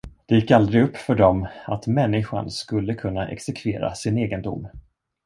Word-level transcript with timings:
Det 0.27 0.35
gick 0.35 0.51
aldrig 0.51 0.83
upp 0.83 0.97
för 0.97 1.15
dem 1.15 1.47
att 1.65 1.87
människan 1.87 2.51
skulle 2.51 2.93
kunna 2.93 3.27
exekvera 3.27 3.95
sin 3.95 4.17
egen 4.17 4.41
dom. 4.41 4.67